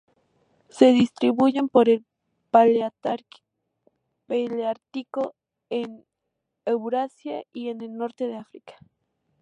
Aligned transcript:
Se 0.69 0.93
distribuyen 0.93 1.69
por 1.69 1.87
el 1.87 2.03
paleártico 2.49 3.45
en 5.69 6.05
Eurasia 6.65 7.43
y 7.53 7.69
en 7.69 7.81
el 7.83 7.95
norte 7.95 8.27
de 8.27 8.37
África. 8.37 8.73